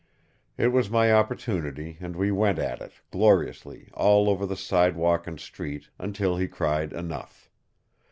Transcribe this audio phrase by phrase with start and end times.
[0.57, 5.39] It was my opportunity, and we went at it, gloriously, all over the sidewalk and
[5.39, 7.51] street, until he cried enough.